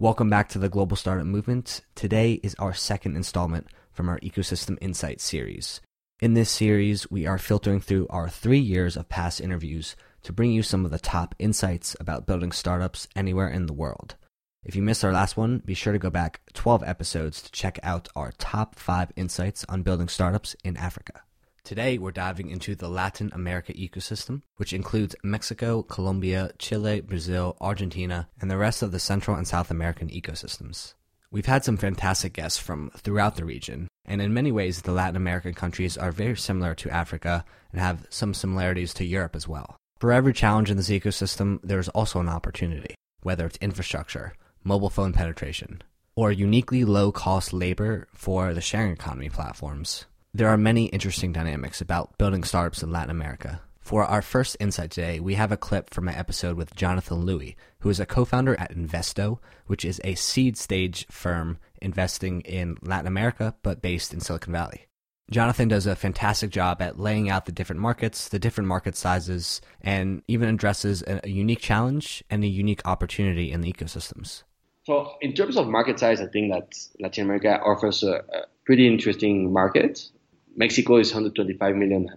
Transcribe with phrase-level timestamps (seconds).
[0.00, 1.82] Welcome back to the Global Startup Movement.
[1.94, 5.82] Today is our second installment from our Ecosystem Insights series.
[6.20, 10.52] In this series, we are filtering through our three years of past interviews to bring
[10.52, 14.16] you some of the top insights about building startups anywhere in the world.
[14.64, 17.78] If you missed our last one, be sure to go back 12 episodes to check
[17.82, 21.24] out our top five insights on building startups in Africa.
[21.62, 28.28] Today, we're diving into the Latin America ecosystem, which includes Mexico, Colombia, Chile, Brazil, Argentina,
[28.40, 30.94] and the rest of the Central and South American ecosystems.
[31.30, 35.16] We've had some fantastic guests from throughout the region, and in many ways, the Latin
[35.16, 39.76] American countries are very similar to Africa and have some similarities to Europe as well.
[40.00, 44.32] For every challenge in this ecosystem, there's also an opportunity, whether it's infrastructure,
[44.64, 45.82] mobile phone penetration,
[46.16, 50.06] or uniquely low cost labor for the sharing economy platforms.
[50.32, 53.62] There are many interesting dynamics about building startups in Latin America.
[53.80, 57.56] For our first insight today, we have a clip from my episode with Jonathan Lewy,
[57.80, 62.76] who is a co founder at Investo, which is a seed stage firm investing in
[62.80, 64.86] Latin America but based in Silicon Valley.
[65.32, 69.60] Jonathan does a fantastic job at laying out the different markets, the different market sizes,
[69.80, 74.44] and even addresses a, unique challenge and a unique opportunity in the ecosystems.
[74.84, 78.22] So, in terms of market size, I think that Latin America offers a
[78.64, 80.08] pretty interesting market.
[80.56, 82.08] Mexico is 125 million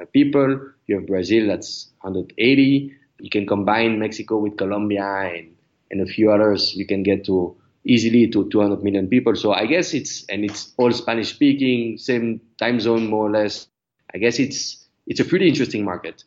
[0.00, 0.60] uh, people.
[0.86, 2.94] You have Brazil, that's 180.
[3.20, 5.54] You can combine Mexico with Colombia and,
[5.90, 6.74] and a few others.
[6.74, 9.34] You can get to easily to 200 million people.
[9.36, 13.66] So I guess it's and it's all Spanish speaking, same time zone more or less.
[14.14, 16.24] I guess it's it's a pretty interesting market.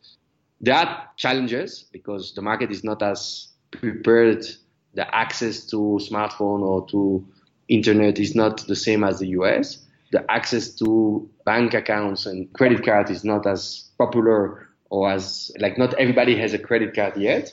[0.62, 4.46] There are challenges because the market is not as prepared.
[4.96, 7.26] The access to smartphone or to
[7.68, 9.84] internet is not the same as the US
[10.14, 15.78] the access to bank accounts and credit card is not as popular or as like
[15.78, 17.52] not everybody has a credit card yet.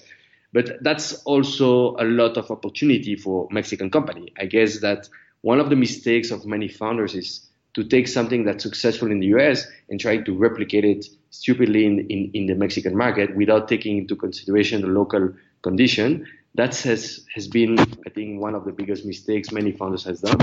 [0.52, 4.33] But that's also a lot of opportunity for Mexican company.
[4.39, 5.08] I guess that
[5.41, 9.28] one of the mistakes of many founders is to take something that's successful in the
[9.39, 13.96] US and try to replicate it stupidly in, in, in the Mexican market without taking
[13.96, 16.27] into consideration the local condition.
[16.56, 20.40] That has, has been, I think, one of the biggest mistakes many founders has done.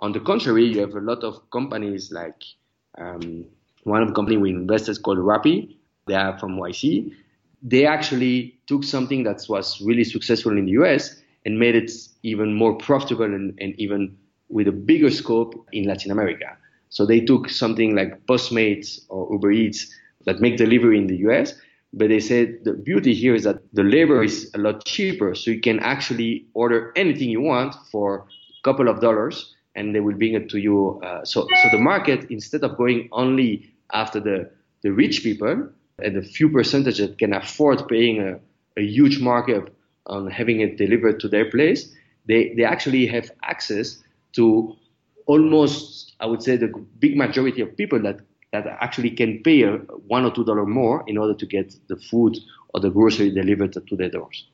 [0.00, 2.42] On the contrary, you have a lot of companies like
[2.98, 3.46] um,
[3.84, 5.74] one of the company we invested called Rappi.
[6.06, 7.12] They are from YC.
[7.62, 11.90] They actually took something that was really successful in the US and made it
[12.22, 14.16] even more profitable and, and even
[14.48, 16.56] with a bigger scope in Latin America.
[16.90, 19.90] So they took something like Postmates or Uber Eats
[20.26, 21.54] that make delivery in the US,
[21.92, 25.50] but they said the beauty here is that the labor is a lot cheaper, so
[25.50, 30.16] you can actually order anything you want for a couple of dollars and they will
[30.16, 31.00] bring it to you.
[31.02, 34.50] Uh, so, so the market, instead of going only after the,
[34.82, 35.68] the rich people
[36.02, 38.40] and the few percentage that can afford paying a,
[38.78, 39.70] a huge markup
[40.06, 41.94] on having it delivered to their place,
[42.26, 44.74] they, they actually have access to
[45.26, 48.20] almost, I would say, the big majority of people that,
[48.52, 49.76] that actually can pay a
[50.08, 52.36] one or two dollar more in order to get the food
[52.74, 54.46] or the grocery delivered to their doors.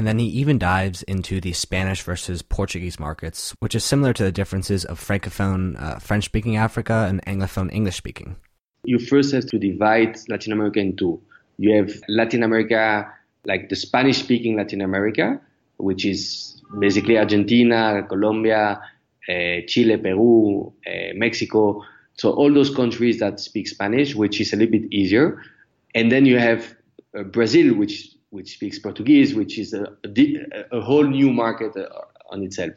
[0.00, 4.24] And then he even dives into the Spanish versus Portuguese markets, which is similar to
[4.24, 8.36] the differences of Francophone uh, French speaking Africa and Anglophone English speaking.
[8.82, 11.20] You first have to divide Latin America in two.
[11.58, 13.12] You have Latin America,
[13.44, 15.38] like the Spanish speaking Latin America,
[15.76, 18.80] which is basically Argentina, Colombia,
[19.28, 19.34] uh,
[19.66, 21.84] Chile, Peru, uh, Mexico.
[22.14, 25.42] So all those countries that speak Spanish, which is a little bit easier.
[25.94, 26.74] And then you have
[27.14, 29.86] uh, Brazil, which which speaks Portuguese, which is a,
[30.72, 31.88] a, whole new market uh,
[32.30, 32.74] on itself.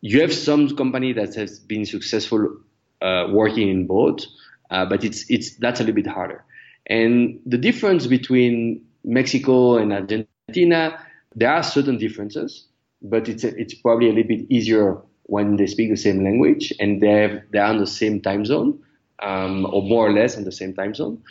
[0.00, 2.58] You have some company that has been successful
[3.02, 4.24] uh, working in both,
[4.70, 6.44] uh, but it's it's that's a little bit harder.
[6.86, 10.98] And the difference between Mexico and Argentina,
[11.34, 12.66] there are certain differences,
[13.02, 16.72] but it's a, it's probably a little bit easier when they speak the same language
[16.80, 18.82] and they have, they're on the same time zone,
[19.22, 21.22] um, or more or less on the same time zone.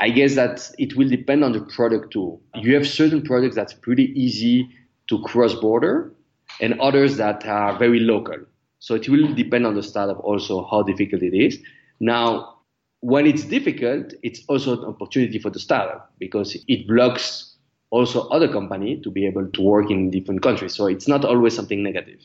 [0.00, 2.40] I guess that it will depend on the product too.
[2.54, 4.66] You have certain products that's pretty easy
[5.10, 6.14] to cross border
[6.58, 8.38] and others that are very local.
[8.78, 11.58] So it will depend on the startup also how difficult it is.
[12.00, 12.60] Now,
[13.00, 17.56] when it's difficult, it's also an opportunity for the startup because it blocks
[17.90, 20.74] also other company to be able to work in different countries.
[20.74, 22.20] So it's not always something negative.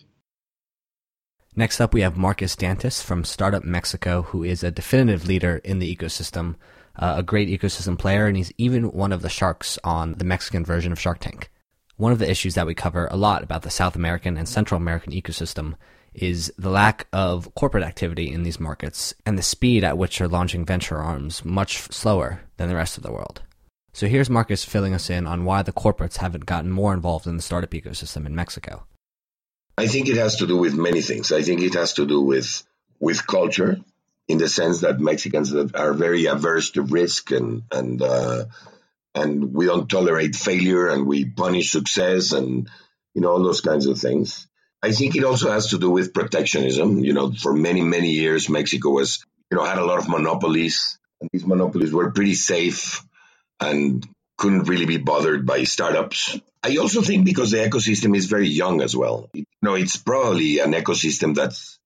[1.58, 5.80] Next up, we have Marcus Dantus from Startup Mexico, who is a definitive leader in
[5.80, 6.56] the ecosystem
[6.98, 10.64] uh, a great ecosystem player, and he's even one of the sharks on the Mexican
[10.66, 11.52] version of Shark Tank.
[11.98, 14.78] One of the issues that we cover a lot about the South American and Central
[14.78, 15.76] American ecosystem
[16.14, 20.28] is the lack of corporate activity in these markets and the speed at which they're
[20.28, 23.42] launching venture arms much slower than the rest of the world.
[23.94, 27.38] So here's Marcus filling us in on why the corporates haven't gotten more involved in
[27.38, 28.86] the startup ecosystem in Mexico.
[29.78, 31.32] I think it has to do with many things.
[31.32, 32.64] I think it has to do with
[33.00, 33.80] with culture,
[34.28, 38.46] in the sense that Mexicans are very averse to risk and and uh,
[39.14, 42.70] and we don't tolerate failure and we punish success and
[43.14, 44.48] you know all those kinds of things.
[44.82, 47.00] I think it also has to do with protectionism.
[47.00, 50.98] You know, for many many years Mexico was you know had a lot of monopolies
[51.22, 53.04] and these monopolies were pretty safe
[53.60, 54.06] and
[54.38, 56.38] couldn't really be bothered by startups.
[56.62, 59.30] I also think because the ecosystem is very young as well.
[59.34, 61.80] You know, it's probably an ecosystem that's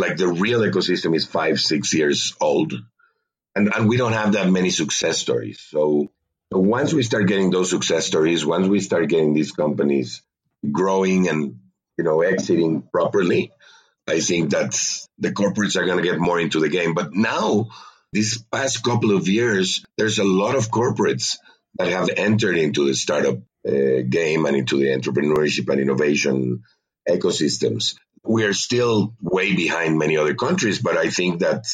[0.00, 2.72] like the real ecosystem is five, six years old.
[3.54, 5.60] And, and we don't have that many success stories.
[5.60, 6.10] So,
[6.52, 10.22] once we start getting those success stories, once we start getting these companies
[10.70, 11.60] growing and,
[11.96, 13.52] you know, exiting properly,
[14.08, 14.72] I think that
[15.18, 16.94] the corporates are going to get more into the game.
[16.94, 17.68] But now,
[18.12, 21.36] these past couple of years, there's a lot of corporates
[21.76, 26.64] that have entered into the startup uh, game and into the entrepreneurship and innovation
[27.08, 27.96] ecosystems.
[28.24, 31.66] We are still way behind many other countries, but I think that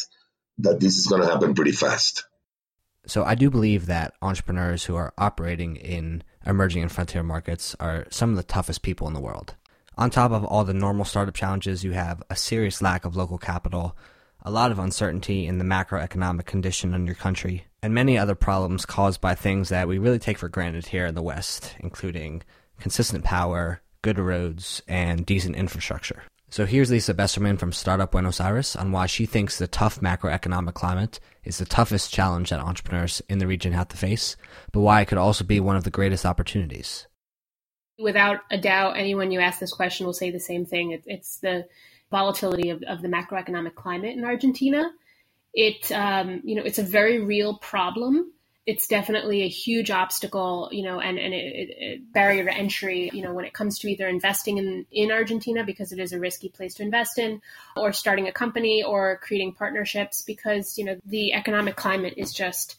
[0.58, 2.24] that this is going to happen pretty fast.
[3.06, 8.06] So I do believe that entrepreneurs who are operating in emerging and frontier markets are
[8.10, 9.54] some of the toughest people in the world.
[9.98, 13.38] On top of all the normal startup challenges, you have a serious lack of local
[13.38, 13.96] capital,
[14.42, 18.84] a lot of uncertainty in the macroeconomic condition in your country, and many other problems
[18.84, 22.42] caused by things that we really take for granted here in the West, including
[22.78, 26.22] consistent power, good roads, and decent infrastructure.
[26.56, 30.72] So here's Lisa Besserman from Startup Buenos Aires on why she thinks the tough macroeconomic
[30.72, 34.38] climate is the toughest challenge that entrepreneurs in the region have to face,
[34.72, 37.08] but why it could also be one of the greatest opportunities.
[37.98, 40.98] Without a doubt, anyone you ask this question will say the same thing.
[41.04, 41.66] it's the
[42.10, 44.90] volatility of, of the macroeconomic climate in Argentina
[45.56, 48.32] it um, you know it's a very real problem
[48.66, 53.44] it's definitely a huge obstacle, you know, and, and barrier to entry, you know, when
[53.44, 56.82] it comes to either investing in, in Argentina because it is a risky place to
[56.82, 57.40] invest in,
[57.76, 62.76] or starting a company or creating partnerships because, you know, the economic climate is just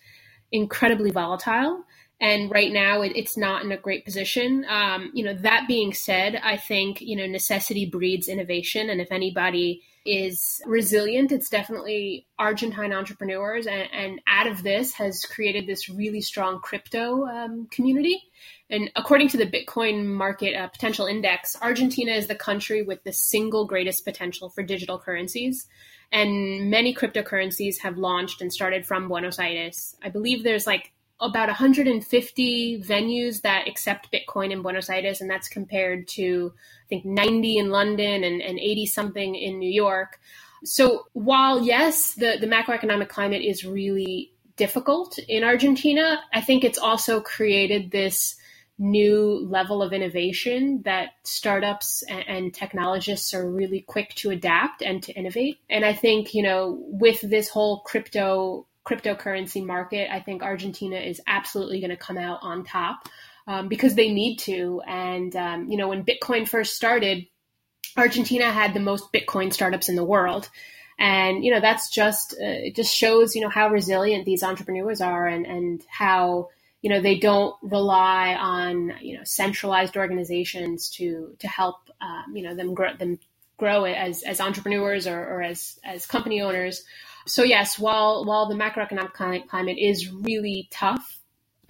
[0.52, 1.86] incredibly volatile.
[2.20, 4.66] And right now it, it's not in a great position.
[4.68, 8.90] Um, you know, that being said, I think, you know, necessity breeds innovation.
[8.90, 11.32] And if anybody is resilient.
[11.32, 17.26] It's definitely Argentine entrepreneurs, and, and out of this has created this really strong crypto
[17.26, 18.24] um, community.
[18.70, 23.14] And according to the Bitcoin Market uh, Potential Index, Argentina is the country with the
[23.14, 25.68] single greatest potential for digital currencies.
[26.12, 29.96] And many cryptocurrencies have launched and started from Buenos Aires.
[30.02, 35.50] I believe there's like about 150 venues that accept Bitcoin in Buenos Aires, and that's
[35.50, 40.20] compared to, I think, 90 in London and, and 80 something in New York.
[40.64, 46.80] So while, yes, the, the macroeconomic climate is really difficult in Argentina, I think it's
[46.80, 48.36] also created this
[48.80, 55.02] new level of innovation that startups and, and, technologists are really quick to adapt and
[55.02, 55.58] to innovate.
[55.68, 61.22] And I think, you know, with this whole crypto cryptocurrency market, I think Argentina is
[61.28, 63.10] absolutely going to come out on top
[63.48, 64.82] um, because they need to.
[64.88, 67.28] And, um, you know, when Bitcoin first started,
[67.98, 70.50] Argentina had the most Bitcoin startups in the world.
[71.00, 75.02] And, you know, that's just, uh, it just shows, you know, how resilient these entrepreneurs
[75.02, 76.50] are and, and how,
[76.82, 82.44] you know, they don't rely on, you know, centralized organizations to, to help, um, you
[82.44, 83.20] know, them grow, them
[83.58, 86.84] grow as, as entrepreneurs or, or as, as company owners
[87.28, 91.18] so yes, while while the macroeconomic climate is really tough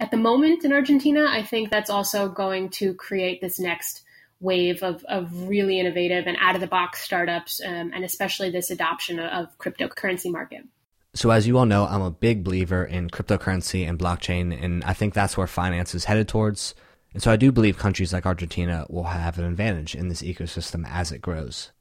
[0.00, 4.02] at the moment in Argentina, I think that's also going to create this next
[4.40, 8.70] wave of, of really innovative and out of the box startups, um, and especially this
[8.70, 10.62] adoption of, of cryptocurrency market.
[11.14, 14.92] So, as you all know, I'm a big believer in cryptocurrency and blockchain, and I
[14.92, 16.74] think that's where finance is headed towards.
[17.12, 20.88] And so, I do believe countries like Argentina will have an advantage in this ecosystem
[20.88, 21.72] as it grows.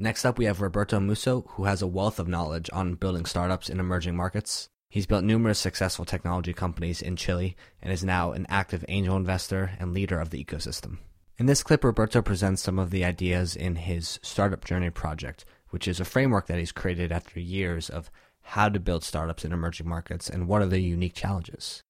[0.00, 3.68] Next up, we have Roberto Musso, who has a wealth of knowledge on building startups
[3.68, 4.68] in emerging markets.
[4.88, 9.72] He's built numerous successful technology companies in Chile and is now an active angel investor
[9.80, 10.98] and leader of the ecosystem.
[11.36, 15.88] In this clip, Roberto presents some of the ideas in his Startup Journey project, which
[15.88, 18.08] is a framework that he's created after years of
[18.42, 21.82] how to build startups in emerging markets and what are the unique challenges.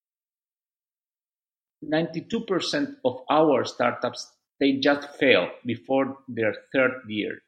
[1.85, 7.43] 92% of our startups they just fail before their third year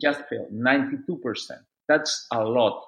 [0.00, 1.50] just failed 92%.
[1.88, 2.84] That's a lot.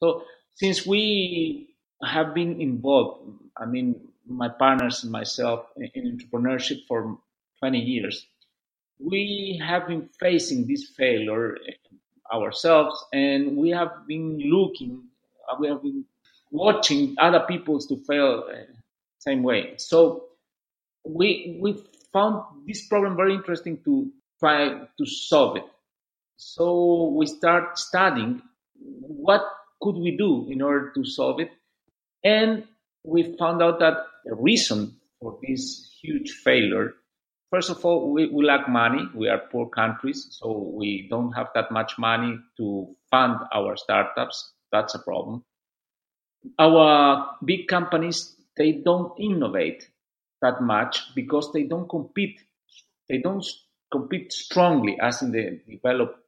[0.00, 0.22] So
[0.54, 7.18] since we have been involved, I mean, my partners and myself in entrepreneurship for
[7.60, 8.26] 20 years,
[8.98, 11.56] we have been facing this failure
[12.32, 15.04] ourselves and we have been looking,
[15.58, 16.04] we have been
[16.50, 18.56] watching other people to fail uh,
[19.18, 19.74] same way.
[19.78, 20.24] So
[21.04, 25.64] we, we found this problem very interesting to try to solve it.
[26.38, 28.42] So we start studying
[28.78, 29.42] what
[29.82, 31.50] could we do in order to solve it,
[32.22, 32.62] and
[33.02, 36.94] we found out that the reason for this huge failure,
[37.50, 39.02] first of all, we, we lack money.
[39.16, 44.52] We are poor countries, so we don't have that much money to fund our startups.
[44.70, 45.44] That's a problem.
[46.56, 49.88] Our big companies they don't innovate
[50.40, 52.40] that much because they don't compete.
[53.08, 53.44] They don't
[53.90, 56.18] compete strongly as in the developed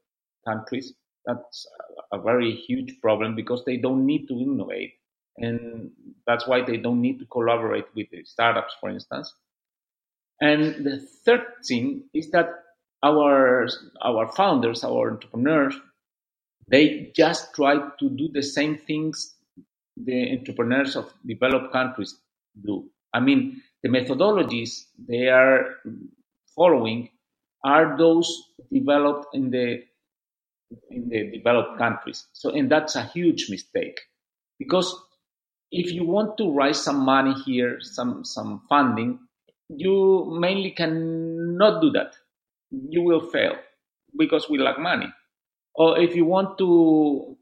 [0.46, 0.92] countries.
[1.26, 1.66] That's
[2.12, 4.94] a very huge problem because they don't need to innovate.
[5.36, 5.90] And
[6.26, 9.32] that's why they don't need to collaborate with the startups, for instance.
[10.40, 12.48] And the third thing is that
[13.02, 13.68] our,
[14.02, 15.74] our founders, our entrepreneurs,
[16.68, 19.34] they just try to do the same things
[19.96, 22.16] the entrepreneurs of developed countries
[22.64, 22.88] do.
[23.12, 25.76] I mean, the methodologies they are
[26.54, 27.10] following
[27.64, 28.30] are those
[28.72, 29.82] developed in the
[30.90, 32.26] in the developed countries.
[32.32, 34.00] So, and that's a huge mistake
[34.58, 34.94] because
[35.70, 39.20] if you want to raise some money here, some some funding,
[39.68, 42.14] you mainly cannot do that.
[42.70, 43.54] You will fail
[44.16, 45.06] because we lack money.
[45.74, 47.36] Or if you want to,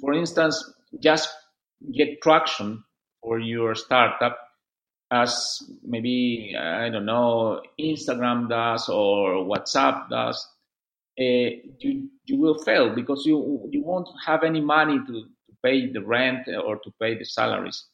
[0.00, 1.28] for instance, just
[1.92, 2.84] get traction
[3.22, 4.38] for your startup,
[5.10, 10.46] as maybe I don't know Instagram does or WhatsApp does,
[11.16, 16.02] you you will fail because you you won't have any money to, to pay the
[16.02, 17.86] rent or to pay the salaries.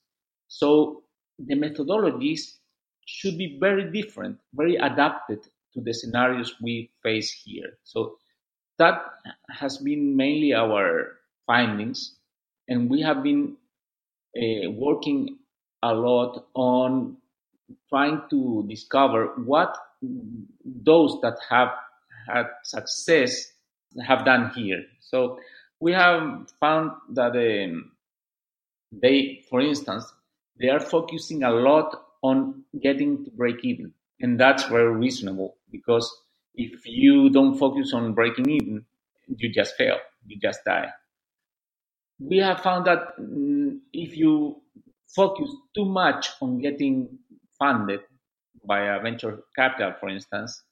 [0.48, 1.02] So
[1.38, 2.56] the methodologies
[3.06, 5.42] should be very different, very adapted
[5.74, 7.78] to the scenarios we face here.
[7.84, 8.16] So
[8.78, 9.02] that
[9.50, 12.16] has been mainly our findings,
[12.68, 13.56] and we have been
[14.36, 15.38] uh, working
[15.82, 17.16] a lot on
[17.88, 19.76] trying to discover what
[20.64, 21.68] those that have
[22.34, 23.52] had success
[24.06, 24.84] have done here.
[25.00, 25.38] So
[25.80, 27.92] we have found that um,
[28.92, 30.04] they, for instance,
[30.60, 33.92] they are focusing a lot on getting to break even.
[34.20, 36.10] And that's very reasonable because
[36.54, 38.84] if you don't focus on breaking even,
[39.28, 39.96] you just fail,
[40.26, 40.88] you just die.
[42.18, 44.60] We have found that mm, if you
[45.08, 47.18] focus too much on getting
[47.58, 48.00] funded
[48.64, 50.62] by a venture capital, for instance,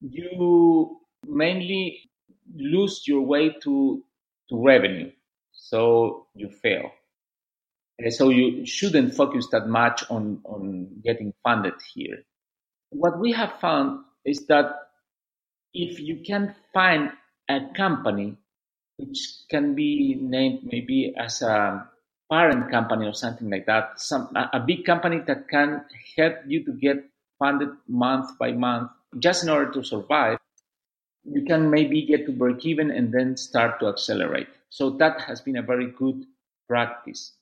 [0.00, 2.10] you mainly
[2.54, 4.02] lose your way to,
[4.48, 5.10] to revenue.
[5.52, 6.90] So you fail.
[7.98, 12.22] And so you shouldn't focus that much on, on getting funded here.
[12.90, 14.72] What we have found is that
[15.74, 17.10] if you can find
[17.48, 18.36] a company
[18.96, 19.18] which
[19.50, 21.86] can be named maybe as a
[22.30, 25.84] parent company or something like that, some a big company that can
[26.16, 27.04] help you to get
[27.38, 30.38] funded month by month just in order to survive,
[31.24, 34.48] you can maybe get to break even and then start to accelerate.
[34.68, 36.24] So that has been a very good
[36.68, 37.32] practice.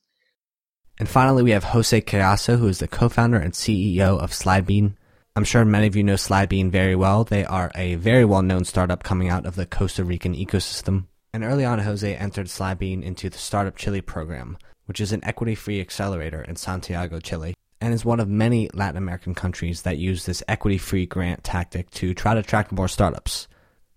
[0.99, 4.95] And finally, we have Jose Cayasso, who is the co-founder and CEO of Slidebean.
[5.37, 7.23] I'm sure many of you know Slidebean very well.
[7.23, 11.05] They are a very well-known startup coming out of the Costa Rican ecosystem.
[11.33, 15.81] And early on, Jose entered Slidebean into the Startup Chile program, which is an equity-free
[15.81, 20.42] accelerator in Santiago, Chile, and is one of many Latin American countries that use this
[20.49, 23.49] equity-free grant tactic to try to attract more startups.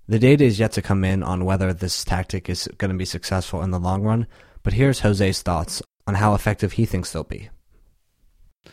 [0.08, 3.06] The data is yet to come in on whether this tactic is going to be
[3.06, 4.28] successful in the long run,
[4.64, 7.50] but here's Jose's thoughts on how effective he thinks they'll be.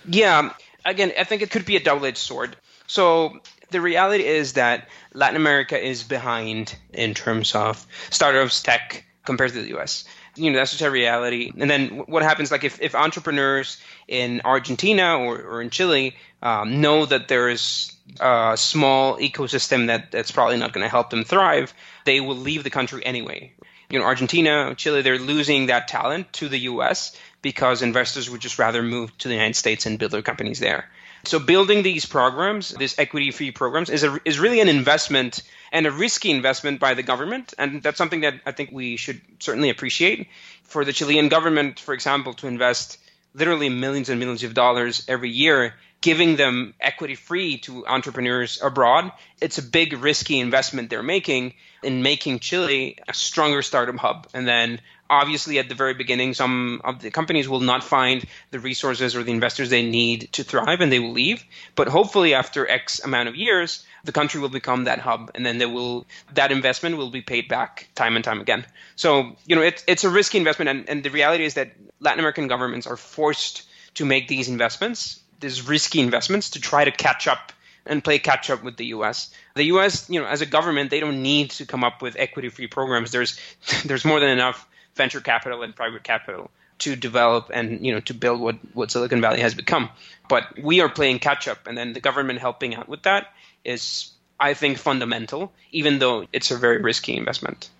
[0.06, 0.52] Yeah,
[0.84, 2.56] again, I think it could be a double edged sword.
[2.86, 3.38] So
[3.70, 9.62] the reality is that Latin America is behind in terms of startups tech compared to
[9.62, 10.04] the US.
[10.38, 11.52] You know, that's just a reality.
[11.56, 16.80] And then what happens, like if, if entrepreneurs in Argentina or, or in Chile um,
[16.80, 21.24] know that there is a small ecosystem that, that's probably not going to help them
[21.24, 23.52] thrive, they will leave the country anyway.
[23.90, 28.58] You know, Argentina, Chile, they're losing that talent to the US because investors would just
[28.58, 30.88] rather move to the United States and build their companies there.
[31.28, 35.90] So building these programs, these equity-free programs, is a, is really an investment and a
[35.90, 40.28] risky investment by the government, and that's something that I think we should certainly appreciate.
[40.62, 42.98] For the Chilean government, for example, to invest
[43.34, 49.10] literally millions and millions of dollars every year giving them equity free to entrepreneurs abroad.
[49.40, 54.28] It's a big risky investment they're making in making Chile a stronger startup hub.
[54.32, 58.58] And then obviously at the very beginning, some of the companies will not find the
[58.58, 61.44] resources or the investors they need to thrive and they will leave.
[61.74, 65.58] But hopefully after X amount of years, the country will become that hub and then
[65.58, 68.64] they will that investment will be paid back time and time again.
[68.96, 72.20] So, you know, it's it's a risky investment and, and the reality is that Latin
[72.20, 77.26] American governments are forced to make these investments these risky investments to try to catch
[77.26, 77.52] up
[77.86, 79.32] and play catch up with the US.
[79.54, 82.48] The US, you know, as a government, they don't need to come up with equity
[82.48, 83.10] free programs.
[83.10, 83.38] There's
[83.84, 84.66] there's more than enough
[84.98, 86.50] venture capital and private capital
[86.80, 89.88] to develop and you know to build what, what Silicon Valley has become.
[90.28, 93.28] But we are playing catch up and then the government helping out with that
[93.64, 97.70] is I think fundamental, even though it's a very risky investment.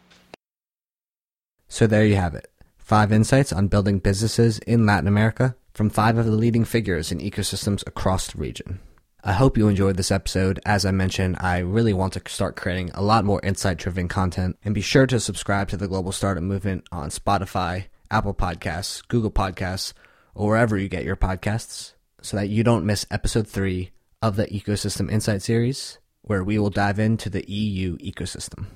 [1.69, 2.51] So there you have it.
[2.79, 7.19] Five insights on building businesses in Latin America from five of the leading figures in
[7.19, 8.81] ecosystems across the region.
[9.25, 10.61] I hope you enjoyed this episode.
[10.65, 14.57] As I mentioned, I really want to start creating a lot more insight driven content
[14.65, 19.33] and be sure to subscribe to the Global Startup Movement on Spotify, Apple Podcasts, Google
[19.33, 19.93] Podcasts,
[20.37, 23.91] or wherever you get your podcasts so that you don't miss episode three
[24.23, 28.67] of the Ecosystem Insight series where we will dive into the EU ecosystem.